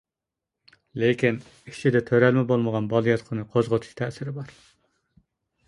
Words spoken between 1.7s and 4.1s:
ئىچىدە تۆرەلمە بولمىغان بالىياتقۇنى قوزغىتىش